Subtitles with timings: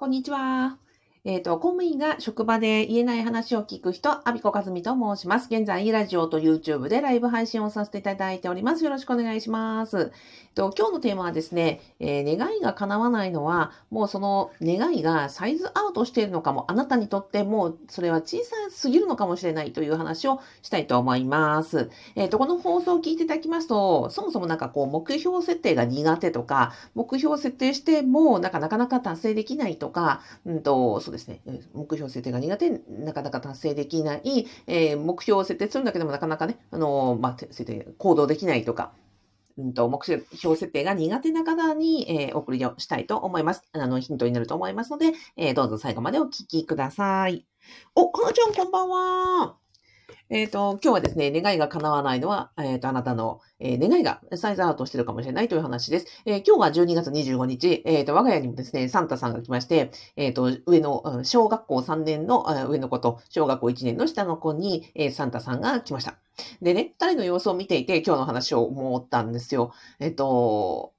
[0.00, 0.78] こんにちは。
[1.22, 5.48] えっ、と、公務員が職場で言えない話を聞く人、アビコカズミと申します。
[5.50, 8.84] 現在、ラジオと YouTube でライブ配信をさせていただいております。
[8.84, 9.98] よろしくお願いします。
[9.98, 10.10] えっ
[10.54, 21.90] と、今日のテーマはですね、えー、願いが叶わないのは、もうその願いがサイズアウトしているのかも、あなたにとってもうそれは小さすぎるのかもしれないという話をしたいと思います。
[22.16, 31.40] えっ、と、この放送を聞いていただきますと、そもそもなんかこう、目標設定が苦手とか、目標設定しても、なんかなかなか達成できないとか、うんと、そうですね、
[31.74, 38.92] 目標設定が苦手、なかなか達成できない、えー、目標を設定するんだけども、なかなかね、あのー、まあ、設定、行動できないとか、
[39.58, 43.64] うんと、目標設定が苦手な方に、えー、送りをしたいと思います。
[43.72, 47.44] あの、ヒントになると思いますので、えー、どうぞ最後までお聞きください。
[47.96, 49.59] お、かなちゃんこんばんは。
[50.28, 56.06] えっ、ー、と、今日はですね、願いが叶わないのは、えっ、ー、と、あなたの、えー、願いがサイズアウトしてるかもしれないという話です。
[56.26, 66.16] え今日は12月25日、えっ、と、我が家にもですね、サンタさんが来まして、えっ、と、上の、小学校3年の上の子と、小学校1年の下の子に、えサンタさんが来ました。
[66.62, 69.72] でね、二人の様子を見ていて、今日の話を思ったんですよ。
[69.98, 70.92] えっ、と、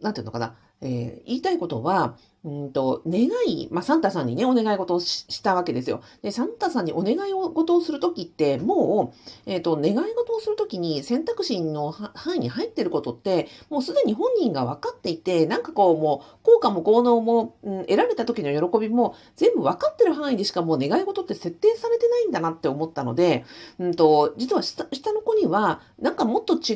[0.00, 0.56] なんていうのかな。
[0.82, 2.16] え言いたいことは、
[2.46, 6.00] うんと、願い、まあ、サンタさんにね、お願い事をしたわけですよ。
[6.22, 23.44] で、サンタさんにお願い事をするときって、もう、えっ、ー、と、願い事をするときに選択肢の範囲に入ってることって、もうすでに本人が分かっていて、なんかこう、もう、効果も効能も、うん、得られた時の喜びも、全部分かってる範囲でしかもう願い事って設定されてないんだなって思ったので、
[23.80, 26.74] うんと、実は下下の子には、なんかもっと違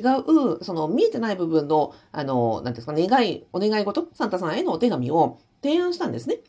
[0.59, 6.41] う、その見えてない部分の、あの、なんですか、願い、お願い事、サンタさんへのお手紙を、提案したんですね。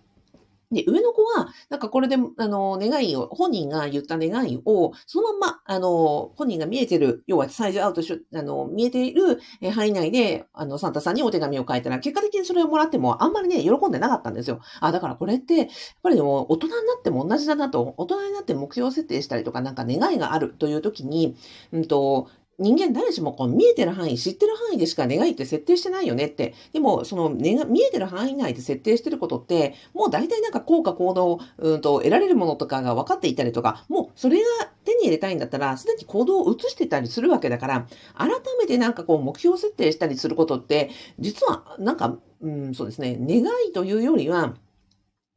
[0.71, 9.39] で、上の子は、なんかこれで、あの、願いを、本人が言った願いを、そのまま、あの、本人が見えてる、要はサイズアウトし、あの、見えている
[9.73, 14.61] 範囲内で、あの、サンタさんにお手紙を書いたら、結果的にそれをもらっても、あんまりね、喜んでなかったんですよ。
[14.79, 15.67] あ、だからこれって、やっ
[16.03, 21.35] ぱりでも、大人になっても同じだなと、大人になって目標設定したりとか、なんか願いがあるという時に、
[21.73, 22.29] うんと、
[22.61, 26.53] 人間誰しもこう見えてる範囲、知ってる範囲でしか願いって設定してないよねって。
[26.73, 34.43] でも、その、ね、見えてる範囲内で設定してることって、もう大体なんか効果行動、うんと、得られるものとかが分かっていたりとか、もうそれが
[34.85, 38.29] 手に入れたいんだったら、すでに行動を移してたりするわけだから、改
[38.59, 44.55] めてなんかこう目標設定したりすることって、実はなんか、うん、そうですね、願いというよりは、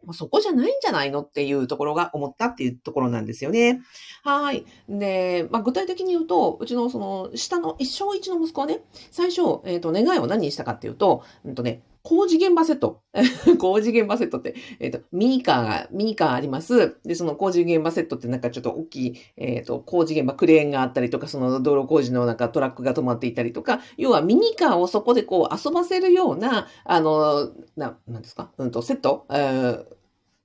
[0.07, 3.83] まそこじゃないんじゃないのっていうところが思ったっていうところなんですよね。
[4.23, 4.65] はい。
[4.89, 13.01] で、まあ、具体的に言うと、うちのその下の一生一の息子はね、最初、えっ、ー、と、願いを何にしたかっていうと、うんとね、工事現場セット。
[13.59, 16.99] 工事現場セットって、えっ、ー、と、ミニカーが、ミニカーあります。
[17.03, 28.53] で、その工事現場セットってなんかちょっと大きい、えっ、ー、と、工事現場クレーンがあったりとか、その道路工事のなんかトラックが止まっていたりとか、要はミニカーをそこでこう遊ばせるような、あの、な、なんですか？
[28.59, 29.87] うんと、セット、えー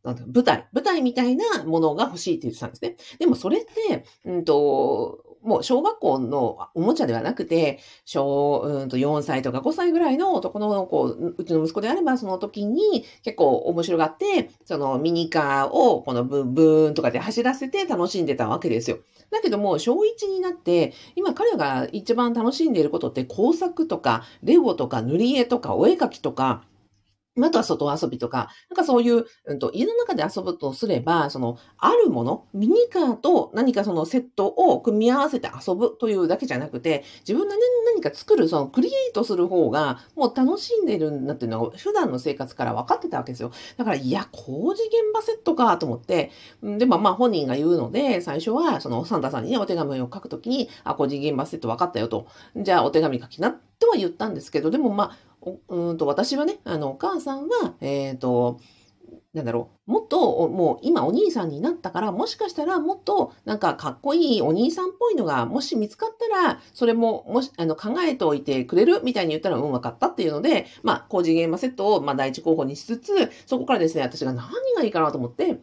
[0.01, 2.95] なん舞台、舞台みたいなものが欲しいって言ってたんですね。
[3.19, 18.99] でもそれって、うんと、もう小学校のおもちゃではなくて、小、うんと4歳とか5歳ぐらいの男の子、うちの息子であればその時に結構面白がって、そのミニカーをこのブンブーンとかで走らせて楽しんでたわけですよ。
[19.31, 26.63] だけども、小1になって、今彼が一番楽しんでいることって工作とか、レゴとか塗り絵とかお絵描きとか、
[27.37, 43.51] あとは外遊びとか、なんかそういう、うんと、家の中で遊ぶとすれば、その、あるもの、ミニカーと何かそのセットを組み合わせて遊ぶというだけじゃなくて、自分で何か作る、その、クリエイトする方が、もう楽しんでるんだっていうのが、普段の生活から分かってたわけですよ。
[43.77, 46.31] だから、いや、工事現場セットかと思って、
[46.63, 52.27] で、まあ、まあ、本人が言うので、最初は、その、サンタさんにね、お手紙を書くときに、あ、工事現場セット分かったよと。
[52.55, 58.59] じゃあ、お手紙書きな、とは言ったんですけど、でもまあ、うんと私はね、あの、お母さんは、えっ、ー、と、
[59.33, 69.01] なんだろう、もっと、もう今お兄さんになったから、もしかしたらもっとなんかかっこいいお兄さんっぽいのが、もし見つかったら、それも、もし、あの、考えておいてくれる？
[69.03, 73.13] みたいに言ったら、うん、わかったっていうので、まあ、工事現場セットを、まあ、第一候補にしつつ、
[73.45, 75.59] そこからですね、私が何がいいかなと思って、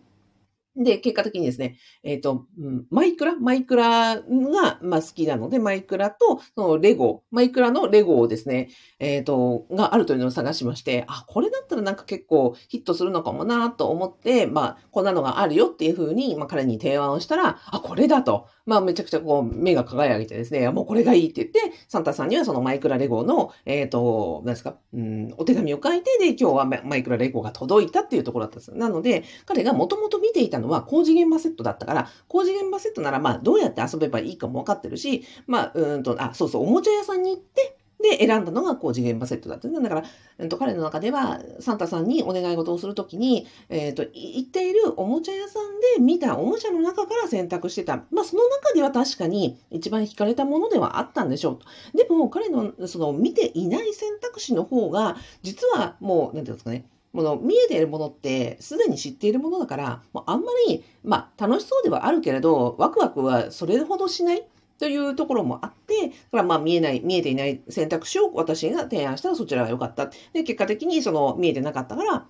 [0.77, 2.47] で、結果的にですね、えっ、ー、と、
[2.91, 3.35] マイクラ？
[3.37, 8.69] マイクラが、まあ、好きなので、マイクラと、そのレゴ、マイクラのレゴをですね、
[8.99, 18.49] えっ、ー、と、があるというのを探しまして、あ、これだったらなんか結構ヒットするのかもなと思って、まあ、こんなのがあるよっていうふうに、まあ、彼に提案をしたら、あ、これだと。
[18.67, 28.75] まあ、めちゃくちゃこう、目が輝いてですね、もうこれがいいって言って、サンタさんにはそのマイクラレゴの、えっ、ー、と、何ですか、うん、お手紙を書いて、で、今日はマイクラレゴが届いたっていうところだったんです。
[28.75, 39.69] なので、彼がもともと見ていたのは工事現場セットだったから、工事現場セットなら、まあ、どうやって遊べばいいかも分かってるし、まあ、うんと、あ、そうそう、おもちゃ屋さんに行って、で、選んだのが高次元場セットだった。
[39.69, 40.05] だから、
[40.39, 48.05] えっと、彼の中では、サンタさんにお願い事をするときに、えっ、と、行っているおもちゃ屋さんで見たおもちゃの中から選択してた。
[48.11, 51.59] まあ、その中では確かに一番惹かれたものではあったんでしょ
[51.95, 51.97] う。
[51.97, 56.87] でも、彼の、その、見ていない選択肢の方が、実はもう、なんていうんですかね、
[57.17, 64.45] もの見えているものってすでに知っているものだから、もうあんまり、まあ、楽しそうではあるけれど、ワクワクはそれほどしない
[64.79, 70.11] というところもあって、だからまあ見えない、見えていない選択肢を私が提案したらそちらが良かった。
[70.33, 72.27] で、結果的にその見えてなかったから、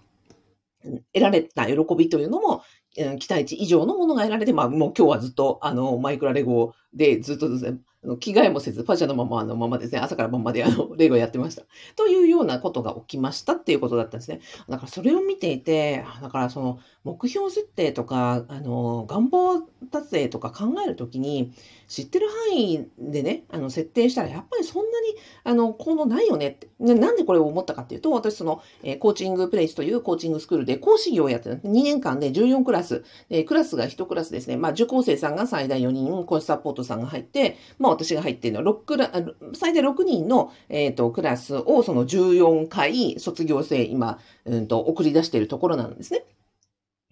[1.13, 2.63] 得られた喜びというのも、
[3.19, 7.49] 期待値以上のものが得られて、まあもう今日はずっとあのマイクラレゴでずっと
[8.03, 11.63] ですね、着替えもせず、パジャのままのままですね、朝から晩まであの、 レゴやってました。
[11.97, 14.41] というようなことが起きましたっていうことだったんですね。
[14.69, 19.61] だからそれを見ていて、だからその目標設定とか、あの、願望
[19.91, 21.53] 達成とか考えるときに、
[21.89, 25.15] 知ってる範囲でね、あの、設定したら、やっぱりそんなに、
[25.45, 26.69] あの、効能ないよねって。
[26.81, 34.57] なんでこれを思ったかっていうと、私その、え、コーチングプレイスというコーチングスクールで講師業をやってる2年間で14クラス、え、クラスが1クラスですね。
[34.57, 46.25] まあ、受講生さんが最大4人、講師サポートさんが入って、まあ、私が入っているのは6ク、最大6人の、えっ、ー、と、クラスをその14回卒業生、今、うんと、送り出しているところなんですね。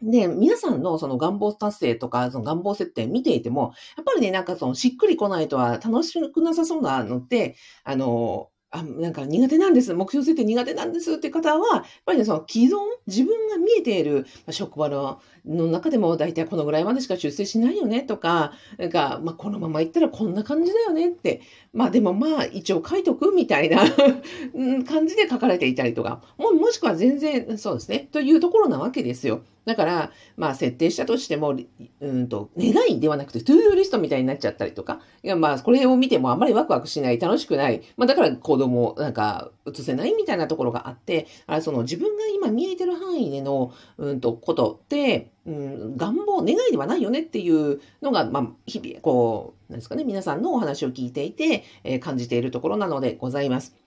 [0.02, 9.94] で、皆さんのその願望達成とか、その願望設定見ていても、やっぱりね、なんかそのしっくりこないとは楽しくなさそうなのって、あの、あ、なんか苦手なんです。
[9.94, 12.72] 目標設定苦手なんですって方は、やっぱりね、その既存、
[13.06, 21.42] 自分が見えている職場の中でも大体このぐらいまでしか出世しないよねとか、なんか、まあ、このまま行ったらこんな感じだよねって、
[21.72, 23.78] まあでもまあ一応書いとくみたいな
[24.88, 29.42] 感じで書かれていたりとか、ももしくは全然そうですね、というところなわけですよ。
[29.64, 31.56] だから、まあ設定したとしても、
[32.00, 53.83] うんと、願いではなくて、トゥードリストみたいになっちゃったりとか、いやまあこれを見てもあんまりワクワクしない、楽しくない、まあだから行動もなんか移せないみたいなところがあって、あその自分が今見えてる範囲での、うんと、ことって、うん、願望、願いではないよねっていうのが、まあ、日々、こう、なんですかね、皆さんのお話を聞いていて、えー、感じているところなのでございます。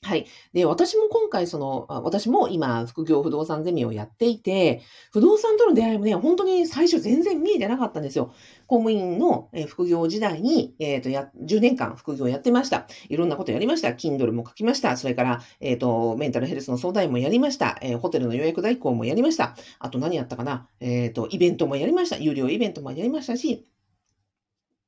[0.00, 0.26] はい。
[0.52, 4.80] で、私も今回、その、私も今、副業不動産ゼミをやっていて、
[5.12, 8.32] 不動産との出会いもね、本当に最初全然見えてなかったんですよ。
[8.68, 12.86] 公務員の副業時代に、えっ、ー、と、や、10年間副業やってました。
[13.08, 13.88] いろんなことやりました。
[13.88, 14.96] Kindle も書きました。
[14.96, 17.76] それから、えっ、ー、と、メンタルヘルスの相談員もやりました。
[17.82, 19.56] えー、ホテルの予約代行もやりました。
[19.80, 22.18] あと何やったかなえっ、と、イベントもやりました。
[22.18, 23.66] 有料イベントもやりましたし、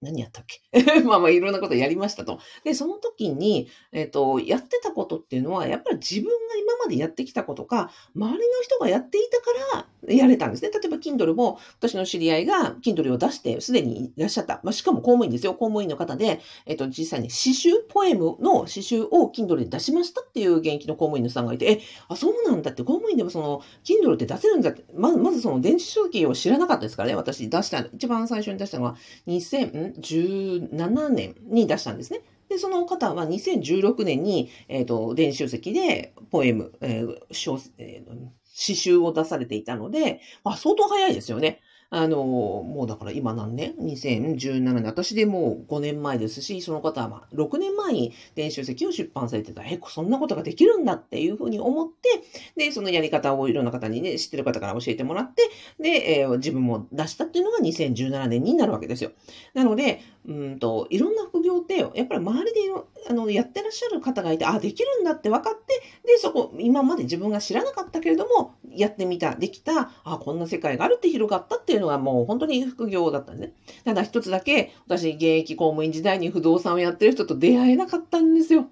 [0.02, 0.60] 何やったっけ？
[1.04, 2.38] まあまあいろんなことやりましたと。
[2.64, 10.70] で、その時に、えっ、ー、と、やってたことっていうのは、やっぱり自分が今までやってきたことか、周りの人がやっていたからやれたんですね。
[10.70, 14.60] 例えば、Kindle も、私の知り合いが Kindle を出して、すでにいらっしゃった。
[14.62, 15.52] まあ、しかも公務員ですよ。
[15.52, 27.14] 公務員の方で、えっ、ー、と、実際に詩集、ポエムの詩集を Kindle で出しましたっていう現役の公務員のさんがいて、え、あ、そうなんだって、公務員でもその、Kindle って出せるんだって、まず、まずその電子書籍を知らなかったですからね。
[27.16, 32.20] 私出した、一番最初に出したのは、2000、2017年に出したんですね。
[32.48, 41.60] で、その方は2016年に、えっ、ー、と、電子書籍でポエム、えー、小、えー、詩集を出されていたので、まあ、相当早いですよね。
[41.92, 44.84] あの、もうだから今何年 ?2017 年。
[44.84, 49.62] 私でもう5年前ですし、その方はまあ6年前に電子書籍を出版されてた。
[49.62, 52.22] え、そんなことができるんだっていうふうに思って、
[52.56, 55.42] で、そのやり方をいろんな方にね、知ってる方から教えてもらって、
[55.80, 59.10] で、えー、自分も出したっていうのが2017年になるわけですよ。
[59.54, 62.60] なので、うんと、いろんな副業って、やっぱり周りで
[63.08, 73.54] あのやってらっしゃる方がいて、あ、できるんだって分かって、で、そこ、今まで自分が知らなかったけれども、やってみた、できた、あ、こんな世界があるって広がったっていうのはもう本当に副業だったんですね。
[73.84, 78.68] ただ一つだけ、私、現役公務員時代に不動産をやってる人と出会えなかったんですよ。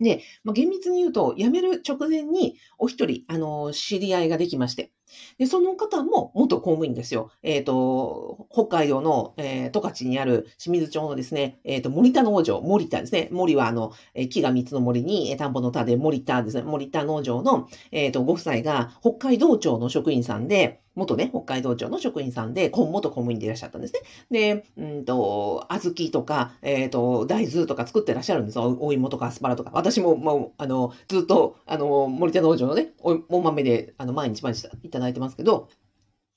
[0.00, 4.90] で、まあ、厳密に言うと、辞める直前にお一人、あの、知り合いができまして。
[5.38, 7.30] で、その方も元公務員ですよ。
[7.42, 13.28] えっ、ー、と、北海道の、えー、十勝にある清水町のですね、えっ、ー、と、森田農場、森田ですね。
[13.32, 16.62] 森はあの、え木が三つの森に、え田んぼの田で森田ですね。
[16.62, 24.00] 森田農場の、えっ、と、ご夫妻が北海道庁の職員さんで、元ね、北海道庁の職員さんで、元公務員でいらっしゃったんですね。
[24.30, 28.76] で、うんと、小豆とか、えっ、と、大豆とか作ってらっしゃるんですよ。
[28.80, 29.70] お芋とかアスパラとか。
[29.74, 35.68] 私も、もう、あの、ずっと、あの、森田農場のね、お豆で、あの、毎日毎日いただいてますけど、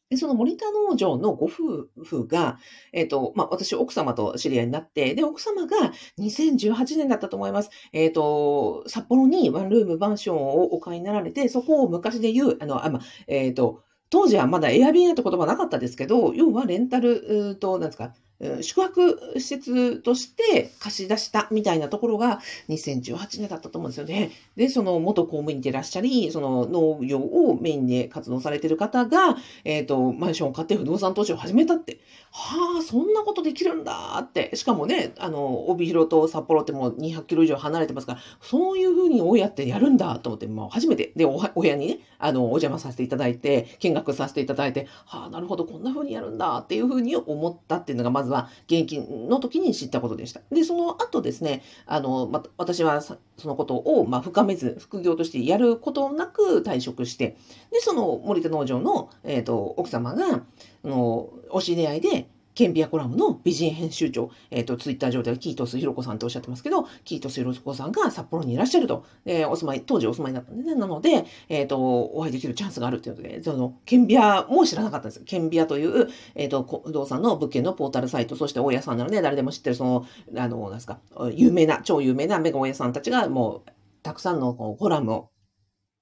[0.10, 2.60] で、その森田農場のご夫婦が、
[2.94, 7.70] えっ、ー、と、まあ、私、奥様と知り合いになって、で、奥様が2018年だったと思います。
[7.92, 18.14] えっ、ー、と、札幌にワンルームマンションをお買いになられて、そこを昔で言う、あの、あ、まあ、えっ、ー、と、当時はまだエアビーなって言葉なかったですけど、要はレンタルと、なんですか、
[18.62, 22.40] 宿泊施設として貸し出したみたいなところが
[22.70, 24.32] 2018年だったと思うんですよね。
[24.56, 32.00] で、その元公務員でいらっしゃり、その農業をメインで活動されている方が、えっ、ー、と、マンションを買って不動産投資を始めたって。
[32.32, 34.56] はあ、そんなことできるんだって。
[34.56, 50.42] しかもね、あの、帯広と札幌ってもう200キロ以上離れてますから、そういうふうに親ってやるんだと思って、もう初めて、で、お親にね、あの、お邪魔させていただいて、見学させていただいて、はあ、なるほど、こんなふうにやるんだっていうふうに思ったっていうのが、まずは現役の時に知ったことでした。
[50.52, 57.38] で、その後ですね、あの、ま、私はそのことを、ま、深めず、副業としてやることなく退職して、
[57.72, 60.44] で、その森田農場の、えっ、ー、と、奥様が、
[60.84, 75.24] あの、お知り合いで、ケンビアコラムの美人編集長、えっ、ー、と、ツイッター上ではキートスヒロコさんっておっしゃってますけど、キートスヒロコさんが札幌にいらっしゃると、えー、お住まい、当時お住まいだったんでね、なので、えっ、ー、と、お会いできるチャンスがあるっていうので、その、ケンビアも知らなかったんですよ。
[75.28, 81.00] ケンビアという、えっ、と、不動産の物件のポータルサイト、そして大家さんなので、誰でも知ってる、その、あの、なんですか、
[81.36, 83.72] 有名な、超有名なメガ大家さんたちが、もう、
[84.02, 85.30] たくさんのコラムを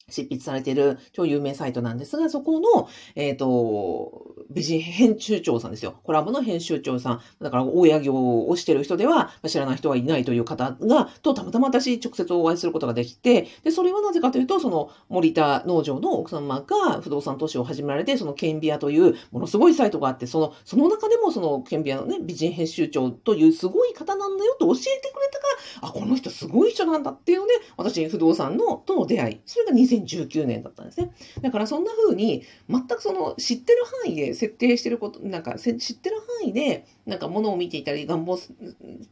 [0.10, 5.96] 執筆されている超有名サイトなんですが、そこの、えっ、ー、と、美人編集長さんですよ。
[6.04, 7.22] コラムの編集長さん。
[7.42, 25.48] だから、大家業をしてる人では、知らない人はいないという方が、とたまたま私直接お会いすることができて、で、それはなぜかというと、その森田農場の奥様が不動産投資を始められて、そのケンビアというものすごいサイトがあって、その、その中でもそのケンビアのね、美人編集長というすごい方なんだよと教えてくれたか
[25.82, 29.40] ら、あ、この人すごい人なんだっていうね、私、不動産の、との出会い。
[29.46, 31.12] それが2019年だったんですね。
[31.42, 38.38] だからそんな風に、全くその知ってる範囲で設定してること、なんか知ってる範囲で、なんか物を見ていたり、願望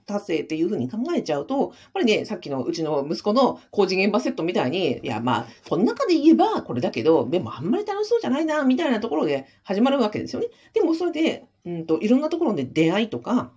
[0.05, 10.47] 達成っていう風に考えちゃうと、やっぱりね、さっきのうちの息子の工事現場セットみたいに、いや、まあ、この中で言えばこれだけど、でもあんまり楽しそうじゃないな、みたいなところで始まるわけですよね。
[10.73, 13.51] でもそれで、うんと、いろんなところで出会いとか、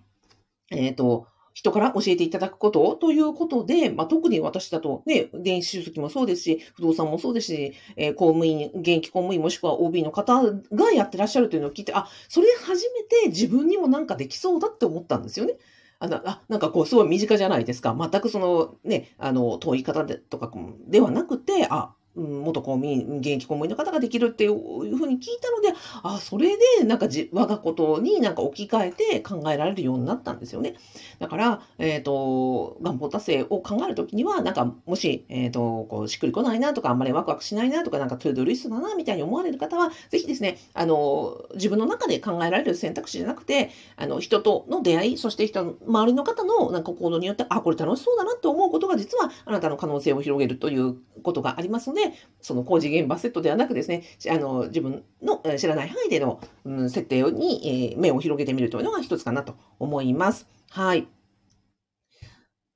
[0.71, 10.39] えっ、ー、と、人から教えていただくことということで、まあ、特に私だとね、電子書籍もそうですし、不動産もそうですし、えー、公務員、現役公務員もしくは OB の方
[10.71, 15.57] がやってらっしゃるというのを聞いて、あ、それ初めて自分にもなんかできそうだって思ったんですよね。
[15.97, 17.97] あなあなんかこう、すごい身近じゃないですか。
[17.99, 20.51] 全くそのね、あの、遠い方でとか
[20.87, 30.75] ではなくて、あ、元公務員、現役公務員の方ができるっていうふうに聞いたので、あ、それで、なんかじ、我がことになんか置き換えて考えられるようになったんですよね。
[31.19, 52.06] だから、えっ、ー、と、願望達成を考えるときには、なんか、もし、えっ、ー、と、こう、しっくりこないなとか、あんまりワクワクしないなとか、なんか、トゥードリストだな、みたいに思われる方は、ぜひですね、あの、自分の中で考えられる選択肢じゃなくて、あの、人との出会い、そして人の、周りの方のなんか行動によって、あ、これ楽しそうだなって思うことが、実は、あなたの可能性を広げるということがありますので、
[52.41, 60.47] その工事現場セットではなくですね、あの、自分の知らない範囲での、うん、設定に、えー、目を広げてみるというのが一つかなと思います。
[60.69, 61.07] はい。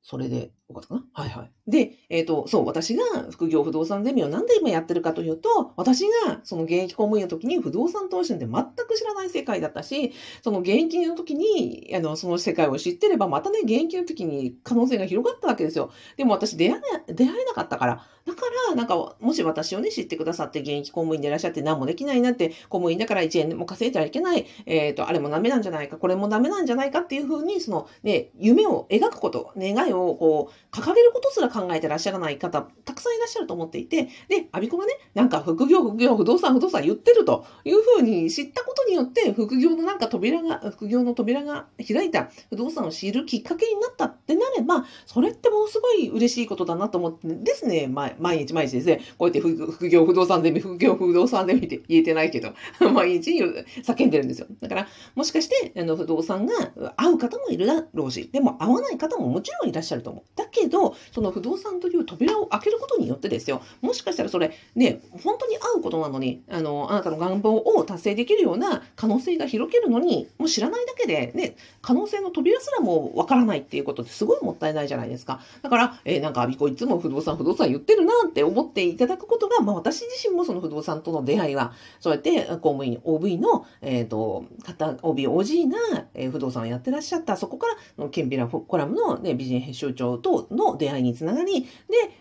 [0.02, 1.06] それで、よかったかな？
[1.14, 1.52] はいはい。
[1.68, 15.92] で、えっ、ー、と、そう、私が副業不動産ゼミをなんで今やってるかというと、私がその現役公務員の時に不動産投資って全く知らない世界だったし、その現役の時に、あの、その世界を知ってれば、またね、現役の時に可能性が広がったわけですよ。
[16.18, 18.06] でも私出会え、出会えなかったから。
[18.26, 48.16] だから、なんか、もし私をね、知ってくださって現役公務員でいらっしゃって何もできないなって、公務員だから1円でも稼いではいけない、えっ、ー、と、あれもダメなんじゃないか、これもダメなんじゃないかっていうふうに、そのね、夢を描くこと、願いをこう、掲げることすら考えてらっしゃらない方、たくさんいらっしゃると思っていて、で、アビコがね、なんか副業、副業、不動産、不動産言ってるというふうに知ったことによって、副業のなんか扉が、副業の扉が開いた不動産を知るきっかけになったってなれば、それってものすごい嬉しいことだなと思ってですね、毎
[48.46, 52.54] 日毎日ですね、こうやって副業、不動産ゼミ、副業、不動産ゼミって言えてないけど、
[52.94, 54.48] 毎日叫んでるんですよ。
[54.62, 56.54] だから、もしかして、あの、不動産が
[56.96, 60.24] 合う方もいるだろうし、でも合わない方ももちろんいらっしゃると思う。
[60.36, 75.42] だけど、その不動産という扉を開けることによってですよ、もしかしたらそれ、ね、本当に合うことなのに、あの、あなたの願望を達成できるような可能性が広げるのに、もう知らないだけで、ね、可能性の扉すらもわからないっていうことってすごいもったいないじゃないですか。
[75.62, 85.78] だから、えー、なんか、アビコいつも不動産、不動産言ってるなって思っていただくことが、まあ私自身もその不動産との出会いは、そうやって公務員、OV の、えっ、ー、と、方、OB、OG な、
[86.14, 87.68] えー、不動産をやってらっしゃった、そこか
[87.98, 91.68] ら、ケンビラコラムの、ね、美人編集長との出会いにつながり、で、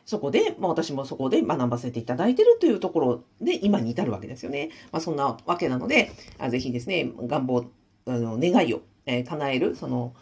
[0.05, 4.71] そこで、まあ私もそこで学ばせていただいているというところで、今に至るわけですよね。
[4.93, 7.67] まあそんなわけなので、あぜひですね、願望、
[8.07, 10.15] あの願いを、えー、叶える、その、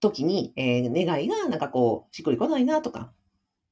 [0.00, 3.12] 時に、えー、願いがなんかこう、しっくりこないなとか、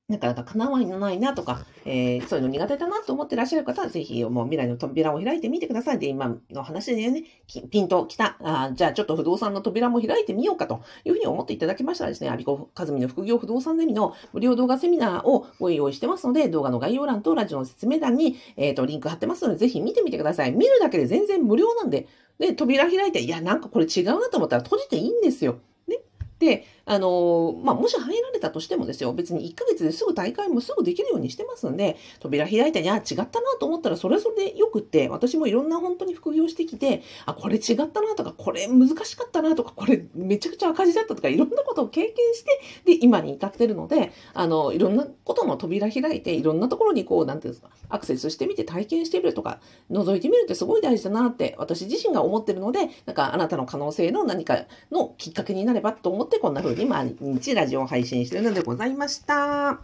[0.09, 5.99] なかなか叶わないなとか、えー、そういうの苦手だなと思ってらっしゃる方は、ぜひもう未来の扉を開いてみてください。
[5.99, 7.25] で、今の話でね、
[7.71, 8.37] ピンと来た。
[8.41, 20.53] あじゃあちょっと不動産の扉も開いてみようかというふうに思っていただけましたらですね、アビコカズミの副業不動産ゼミの無料動画セミナーをご用意してますので、動画の概要欄とラジオの説明欄に、えっ、ー、と、リンク貼ってますので、ぜひ見てみてください。
[20.53, 22.07] 見るだけで全然無料なんで、
[22.39, 25.59] で、扉開いて、いや、なんかこれ違うなと思ったら閉じていいんですよ。
[25.89, 25.99] ね。
[26.39, 33.27] で、あの、まあ、もし入られたとしてもですよ、別に1ヶ月ですぐ大会もすぐできるようにしてますんで、扉開いたに、あ、違ったな
[33.59, 49.59] と思ったら、それはそれでよくって、私もいろんな本当に副業してきて、あ、これ違ったなとか、これ難しかったなとか、これめちゃくちゃ赤字だったとか、いろんなことを経験して、で、今に至ってるので、あの、いろんなことの扉開いて、いろんなところにこう、なんていうんですか、アクセスしてみて体験してみるとか、
[49.91, 59.37] 覗いてみるってすごい大事だなって、私自身が思ってるので、なんか、あなたの可能性の何かのきっかけになればと思って、こんな風に毎日ラジオを配信しているのでございました。
[59.37, 59.81] は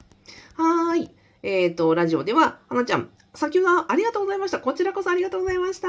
[0.94, 1.10] ーい。
[1.42, 4.60] えっ、ー、と、ラジオでは、はなちゃん、先ほどありがとうございました。
[4.60, 5.88] こちらこそありがとうございました。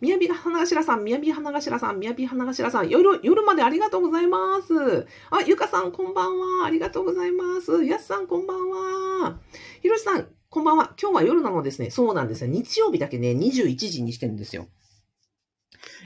[0.00, 5.06] みやび花頭さん、みやび花頭さん、みやび花頭さん、夜、夜までありがとうございます。
[5.30, 6.66] あ、ゆかさん、こんばんは。
[6.66, 7.84] ありがとうございます。
[7.84, 9.38] やすさん、こんばんは。
[9.80, 10.92] ひろしさん、こんばんは。
[11.00, 11.90] 今日は夜なのですね。
[11.90, 12.50] そうなんですよ。
[12.50, 14.68] 日曜日だけね、21時にしてるんですよ。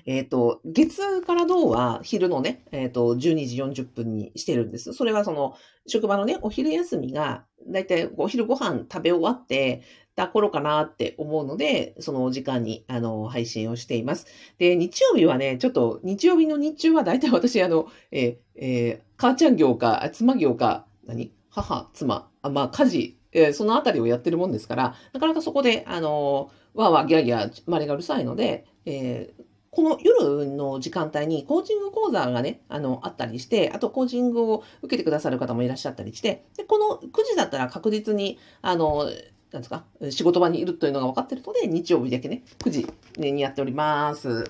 [0.07, 4.93] えっ、ー、と、月から銅は昼のね、えっ、ー、と、12時40分にしてるんです。
[4.93, 9.83] それはその、職場のね、お昼休みが、だいたいお昼ご飯食べ終わって
[10.15, 14.27] た頃かなって思うので、その時間に、あの、配信をしています。
[14.59, 21.33] で、日曜日はね、ちょっと、日曜日の日中はだいたい私、あの、えー、えー、母ちゃん業か、妻業か、何？
[21.51, 29.46] 母、妻、あまあ、家事、えー、そのあたりをやってるもんですから、なかなかそこで、あの、わーわーギャーギャー、周りがうるさいので、えー、
[29.77, 39.05] この夜の時間帯にコーチング講座がね、あの、あったりして、あとコーチングを受けてくださる方もいらっしゃったりして、で、この9時だったら確実に、あの、
[39.53, 42.87] なんですか、仕事場にいるというのが分かってるので、日曜日だけね、9時
[43.19, 44.45] にやっております。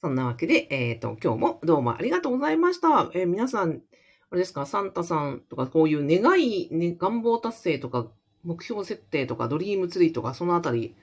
[0.00, 3.10] そんなわけで、えっ、ー、と、今日もどうもありがとうございました。
[3.12, 3.82] えー、皆さん、
[4.30, 8.10] あれですか、サンタさんとか、こういう願い、ね、願望達成とか、
[8.42, 10.96] 目標設定とか、ドリームツリーとか、そのあたり、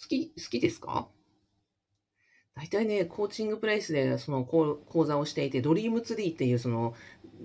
[0.00, 1.08] 好き、好きですか？
[2.58, 6.92] 大体ね、コーチングプレイスでその講座をしていて、ドリームツリーっていうその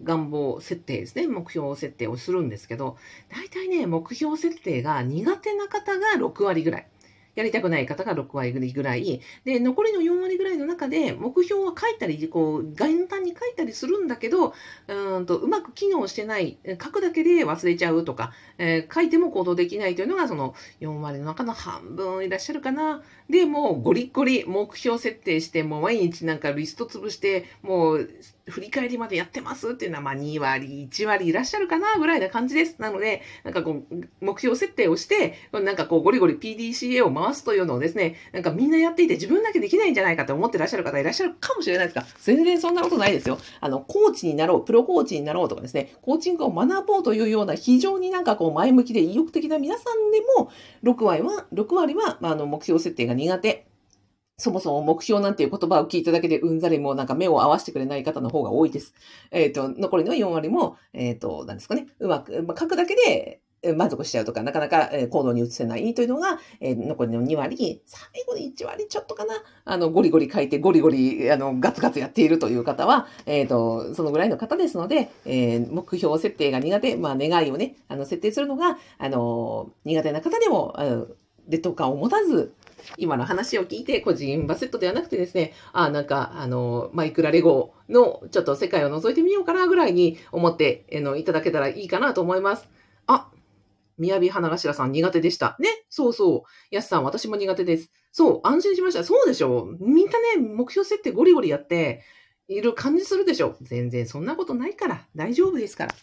[0.04, 2.98] 願望設定ですね、目標設定をするんですけど、
[3.30, 6.88] 大体ね、目標設定が苦手な方が6割ぐらい。
[7.36, 9.22] やりたくない方が6割ぐらい。
[9.46, 14.54] で、残りの4割ぐらいの中で、目標は書いたり、こう、概単に書いたりするんだけど、
[14.88, 23.04] うんとうまく機能してない、書くだけで忘れちゃうとか、えー、書いても行動できないというのが、その4割の中の半分いらっしゃるかな。
[23.30, 28.10] で、もうゴリゴリ目標設定して、もう毎日なんかリスト潰して、もう
[28.46, 32.76] 振り返りまでやってますっていうのは、まあ2割、1割いらっしゃるかなぐらいな感じです。
[32.80, 43.38] なので、なんかこう、目標設定をして、なんかこう、ゴリゴリ PDCA を回すというのをですね、なんかみんなやっていて自分だけできないんじゃないかと思ってらっしゃる方いらっしゃるかもしれないですが、全然そんなことないですよ。
[43.62, 50.52] あの、コーチになろう、プロコーチになろうとかですね、コーチングを学ぼうというような非常になんかこう、前向きで意欲的な皆さんでも、
[50.84, 53.68] 6割は、6割は、まあ、あの、目標設定が苦手。
[54.38, 58.94] そもそも目標なんていう言葉を聞いただけでうんざりもなんか目を合わせてくれない方の方が多いです。
[59.32, 63.42] えっ、ー、と、残りの4割も、えっ、ー、と、何ですかね、うまく、まあ、書くだけで
[63.76, 81.08] 満足しちゃうとか、なかなか行動に移せないというのが、えー、残りの2割、最後に1割ちょっとかな、あの、ゴリゴリ書いて、ゴリゴリ、あの、ガツガツやっているという方は、えっ、ー、と、そのぐらいの方ですので、えー、目標設定が苦手、まあ、願いをね、あの、設定するのが、あの、苦手な方でも、あの
[81.48, 82.54] 劣等感を持たず、
[82.98, 92.68] 今の話を聞いて、個人バセットではなくてですね、あなんか、あの、マイクラレゴのちょっと世界を覗いてみようかなぐらいに思って、あの、いただけたらいいかなと思います。
[93.08, 93.30] あ、
[93.98, 95.56] 宮城花頭さん苦手でした。
[95.60, 96.76] ね、そうそう。
[96.76, 97.92] やすさん、私も苦手です。
[98.12, 99.04] そう、安心しました。
[99.04, 102.04] そうでしょみんなね、目標設定ゴリゴリやって
[102.48, 105.06] いる感じするでしょ全然そんなことないから。
[105.16, 105.96] 大丈夫ですから。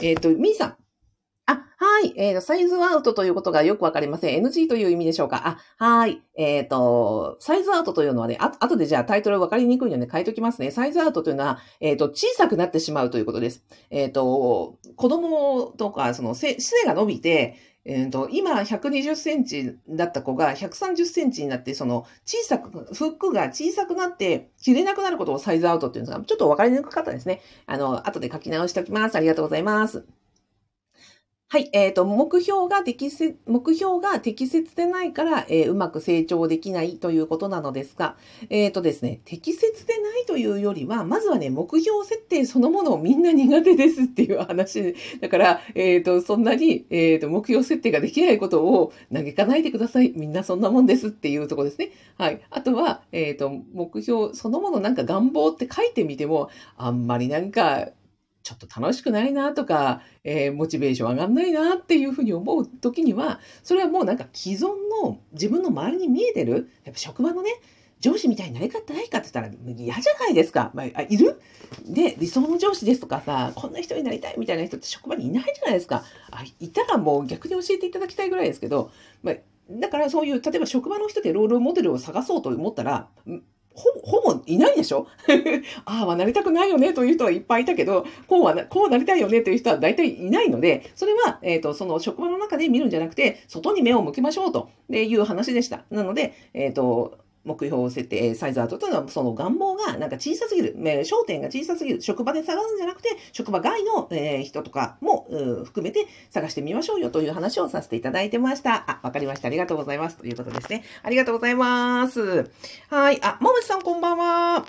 [0.00, 0.76] えっ、ー、と、みーさん。
[1.46, 2.12] あ、はい。
[2.16, 4.44] えー、サイズアウトということがよくわかりません。
[4.44, 5.58] NG という意味でしょうか？
[5.78, 6.20] あ、はい。
[6.36, 10.72] えっ、ー、と、サイズアウトというのはね、あ、後でじゃあタイトルわかりにくいので書いときますね。
[10.72, 13.64] サイズアウトというのは、えっ、ー、と、小さくなってしまうということです。
[13.90, 27.42] えっ、と、子供とか、その、背が伸びて、えっ、と、今120センチだった子が130センチになって、その小さく、フックが小さくなって着れなくなることをサイズアウトっていうんですが、ちょっとわかりにくかったですね。
[27.66, 29.14] あの、後で書き直しておきます。
[29.14, 30.04] ありがとうございます。
[31.48, 38.16] はい、えっ、ー、と、目標が適切、目標が適切でないから、えー、うまく成長できないということなのですが、
[38.50, 44.96] えっ、ー、とですね、適切でないというよりは、まずはね、目標設定そのものをみんな苦手ですっていう話。
[45.20, 50.12] だから、えっ、と、そんなに、えっ、と、目標設定ができないことを嘆かないでください。
[50.16, 51.92] みんなそんなもんですっていうとこですね。
[52.18, 52.40] はい。
[52.50, 57.90] あとは、えっ、と、目標そのものなんか願望って書いてみても、あんまりなんか、
[58.46, 64.68] ちょっと楽しくないなとか、えー、モチベーション上がんないなっていうふうに思う時には、それはもうなんか既存
[65.02, 67.50] の自分の周りに見えてる、やっぱ職場のね、
[67.98, 70.70] 上司みたいになりかってないかって言ったら嫌じゃないですか。
[70.74, 71.40] まあ、いる？
[71.86, 76.04] で、理想の上司ですとかさ、こんな人になりたいみたいな人って職場にいないじゃないですか。
[76.30, 78.92] あいたらもう逆に教えていただきたいぐらいですけど、
[79.24, 79.34] まあ、
[79.68, 83.08] だからそういう、例えば職場の人でロールモデルを探そうと思ったら、
[83.76, 85.06] ほほぼいないでしょ？
[85.84, 95.84] ああ、は、なりたくないよねという人はいっぱいいたけど、こうはな、こうなりたいよねという人は大体いないので、それは、えっ、ー、と、その職場の中で見るんじゃなくて、外に目を向けましょうという話でした。
[95.90, 105.26] なので、えっ、ー、と、目標を設定、サイズアウトというのは、その願望がなんか小さすぎる、焦点が小さすぎる、職場で探すんじゃなくて、職場外の、え人とかも
[105.64, 108.84] 含めて探してみましょうよという話をさせていただいてました。
[108.90, 109.48] あ、わかりました。
[109.48, 110.16] ありがとうございます。
[110.16, 110.82] ということですね。
[111.02, 112.50] ありがとうございます。
[112.90, 113.22] はい。
[113.22, 114.66] あ、ももちさんこんばんは。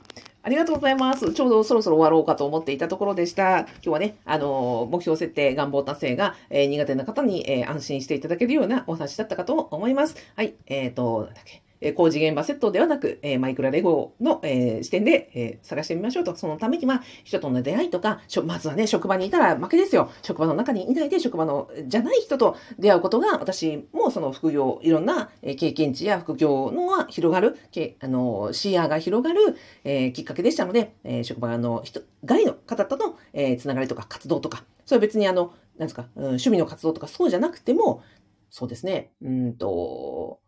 [0.48, 1.34] ありがとうございます。
[1.34, 3.60] ちょうどそろそろ終わろうかと思っていたところでした。
[3.60, 10.16] 今日はね、あの、目標設定、願望達成が、えー、苦手な方に、えー、安心していただけるようなお話だったかと思います。
[10.38, 10.56] はい。
[10.68, 11.67] えっ、ー、と、なんだっけ。
[11.82, 16.36] え工事現場セットではなく、えマイクラレゴの、え視点で、え探してみましょうと。
[16.36, 20.10] そのためには、人との出会いとか、まずはね、職場にいたら負けですよ。
[20.22, 38.02] 職場の中にいないで、職場のじゃない人と出会うことが、私もその副業、いろんな経験値や副業のが広がる、けあの、視野が広がる、えきっかけでしたので、え職場の人、外の方との、えつながりとか活動とか、それは別にあの、なんですか、うん、趣味の活動とかそうじゃなくても、
[38.50, 40.40] そうですね、うんと、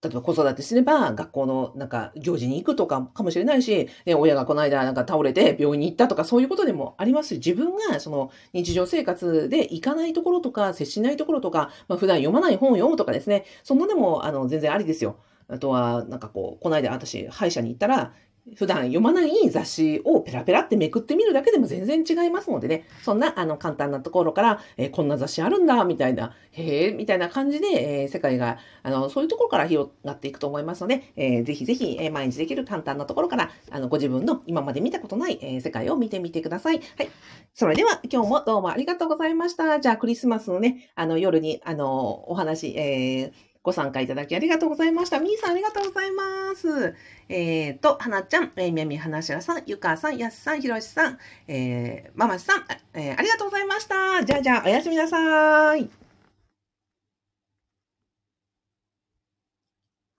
[0.00, 15.18] 例えば子育てすれば学校のなんか行事に行くとかかもしれないし、ね、親がこの間なんか倒れて病院に行ったとかそういうことでもありますし、自分がその日常生活で行かないところとか接しないところとか、まあ、普段読まない本を読むとかですね、そんなでもあの全然ありですよ。
[15.48, 18.12] あとは、なんかこう、この間私、歯医者に行ったら、
[18.56, 36.80] 普段読まない雑誌をペラペラってめくってみるだけでも全然違いますのでね、そんなあの簡単なところから、えー、こんな雑誌あるんだ、みたいな、へえ、みたいな感じで、えー、世界が、あの、そういうところから広がっていくと思いますので、えー、ぜひぜひ、え毎日できる簡単なところから、あの、ご自分の今まで見たことない、え世界を見てみてください。
[36.96, 37.08] はい。
[37.54, 39.80] それでは、今日もどうもありがとうございました。
[39.80, 45.20] じゃあ、クリスマスのね、あの、夜に、あの、お話、えー、ご参加いただきありがとうございました。
[45.20, 46.24] みーさんありがとうございま
[46.56, 46.94] す。
[47.28, 54.24] えっ、ー、と、はなちゃん、えー、みやみはなしらさん、ゆかさん、やすさん、ひろしさん、えー、まましさん、えー、ありがとうございました。
[54.24, 55.90] じゃあじゃあ、おやすみなさい。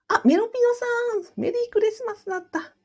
[0.08, 2.79] あ、メロピノさん、メリークリスマスだった。